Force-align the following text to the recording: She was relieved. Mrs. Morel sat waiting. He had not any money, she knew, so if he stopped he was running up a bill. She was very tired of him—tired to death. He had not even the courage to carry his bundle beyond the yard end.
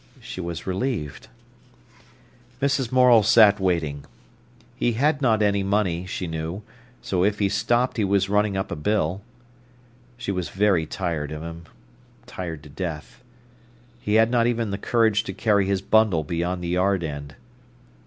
She 0.19 0.41
was 0.41 0.65
relieved. 0.65 1.27
Mrs. 2.59 2.91
Morel 2.91 3.21
sat 3.21 3.59
waiting. 3.59 4.03
He 4.75 4.93
had 4.93 5.21
not 5.21 5.43
any 5.43 5.61
money, 5.61 6.07
she 6.07 6.25
knew, 6.25 6.63
so 7.03 7.23
if 7.23 7.37
he 7.37 7.49
stopped 7.49 7.97
he 7.97 8.03
was 8.03 8.27
running 8.27 8.57
up 8.57 8.71
a 8.71 8.75
bill. 8.75 9.21
She 10.17 10.31
was 10.31 10.49
very 10.49 10.87
tired 10.87 11.31
of 11.31 11.43
him—tired 11.43 12.63
to 12.63 12.69
death. 12.69 13.21
He 13.99 14.15
had 14.15 14.31
not 14.31 14.47
even 14.47 14.71
the 14.71 14.79
courage 14.79 15.23
to 15.25 15.33
carry 15.33 15.67
his 15.67 15.83
bundle 15.83 16.23
beyond 16.23 16.63
the 16.63 16.69
yard 16.69 17.03
end. 17.03 17.35